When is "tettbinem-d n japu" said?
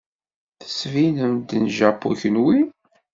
0.61-2.11